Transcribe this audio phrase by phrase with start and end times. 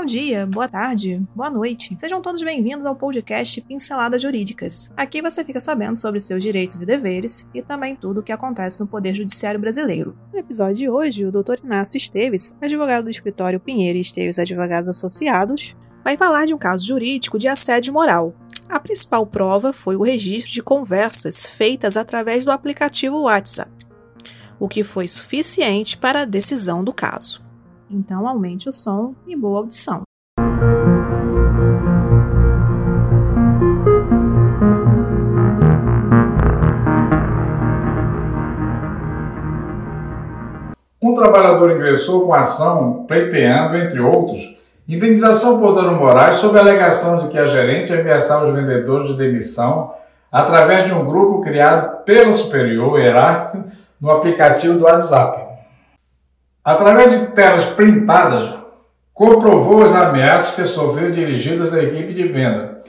[0.00, 1.94] Bom dia, boa tarde, boa noite.
[2.00, 4.90] Sejam todos bem-vindos ao podcast Pinceladas Jurídicas.
[4.96, 8.80] Aqui você fica sabendo sobre seus direitos e deveres e também tudo o que acontece
[8.80, 10.16] no Poder Judiciário Brasileiro.
[10.32, 11.62] No episódio de hoje, o Dr.
[11.62, 16.86] Inácio Esteves, advogado do escritório Pinheiro e Esteves Advogados Associados, vai falar de um caso
[16.86, 18.34] jurídico de assédio moral.
[18.70, 23.70] A principal prova foi o registro de conversas feitas através do aplicativo WhatsApp,
[24.58, 27.49] o que foi suficiente para a decisão do caso.
[27.92, 30.02] Então aumente o som e boa audição.
[41.02, 44.56] Um trabalhador ingressou com ação pleiteando, entre outros,
[44.88, 49.16] indenização por dano morais sob a alegação de que a gerente ameaçava os vendedores de
[49.16, 49.94] demissão
[50.30, 53.64] através de um grupo criado pelo superior hierárquico
[54.00, 55.49] no aplicativo do WhatsApp
[56.64, 58.54] através de telas printadas,
[59.12, 62.80] comprovou as ameaças que sofreu dirigidas à equipe de venda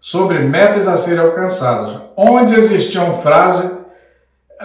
[0.00, 3.70] sobre metas a serem alcançadas, onde existiam frases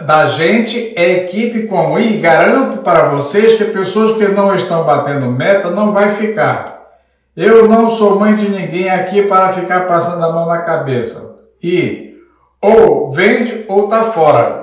[0.05, 5.31] da gente é equipe como e garanto para vocês que pessoas que não estão batendo
[5.31, 6.79] meta não vai ficar.
[7.35, 11.37] Eu não sou mãe de ninguém aqui para ficar passando a mão na cabeça.
[11.63, 12.17] E
[12.61, 14.58] ou vende ou tá fora.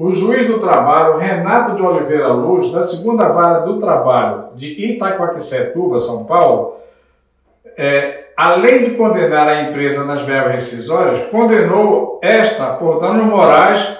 [0.00, 5.98] O juiz do trabalho, Renato de Oliveira Luz, da segunda vara do trabalho de Itacoaquecetuba,
[5.98, 6.76] São Paulo,
[7.76, 13.98] é, além de condenar a empresa nas verbas rescisórias, condenou esta por danos morais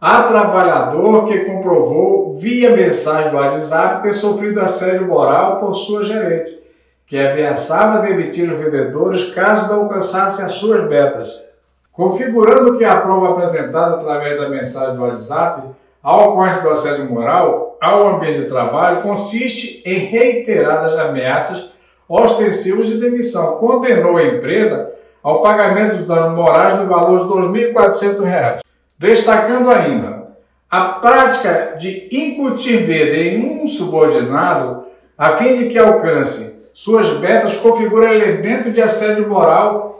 [0.00, 6.62] a trabalhador que comprovou via mensagem do WhatsApp ter sofrido assédio moral por sua gerente,
[7.08, 11.49] que ameaçava demitir os vendedores caso não alcançassem as suas metas.
[11.92, 15.68] Configurando que a prova apresentada através da mensagem do WhatsApp
[16.02, 21.72] ao ocorrência do assédio moral ao ambiente de trabalho consiste em reiteradas ameaças
[22.08, 23.58] ostensivas de demissão.
[23.58, 28.60] Condenou a empresa ao pagamento dos danos morais no valor de R$ 2.400.
[28.98, 30.28] Destacando ainda
[30.70, 34.84] a prática de incutir medo em um subordinado
[35.18, 39.99] a fim de que alcance suas metas configura elemento de assédio moral